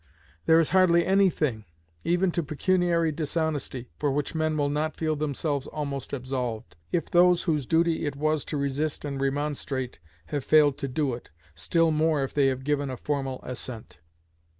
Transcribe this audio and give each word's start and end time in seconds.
There 0.47 0.59
is 0.59 0.71
hardly 0.71 1.05
any 1.05 1.29
thing, 1.29 1.63
even 2.03 2.31
to 2.31 2.41
pecuniary 2.41 3.11
dishonesty, 3.11 3.91
for 3.99 4.09
which 4.09 4.33
men 4.33 4.57
will 4.57 4.67
not 4.67 4.97
feel 4.97 5.15
themselves 5.15 5.67
almost 5.67 6.11
absolved, 6.11 6.75
if 6.91 7.11
those 7.11 7.43
whose 7.43 7.67
duty 7.67 8.07
it 8.07 8.15
was 8.15 8.43
to 8.45 8.57
resist 8.57 9.05
and 9.05 9.21
remonstrate 9.21 9.99
have 10.33 10.43
failed 10.43 10.79
to 10.79 10.87
do 10.87 11.13
it, 11.13 11.29
still 11.53 11.91
more 11.91 12.23
if 12.23 12.33
they 12.33 12.47
have 12.47 12.63
given 12.63 12.89
a 12.89 12.97
formal 12.97 13.41
assent. 13.43 13.99